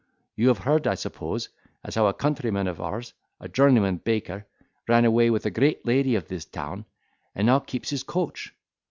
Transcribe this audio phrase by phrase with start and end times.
[0.35, 1.49] You have heard, I suppose,
[1.83, 4.47] as how a countryman of ours, a journeyman baker,
[4.87, 6.85] ran away with a great lady of this town,
[7.35, 8.51] and now keeps his coach.